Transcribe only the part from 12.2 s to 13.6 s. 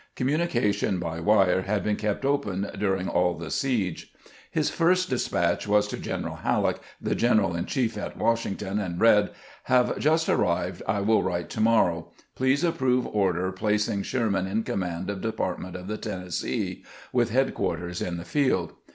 Please approve b CAMPAIGNING WITH GEANT order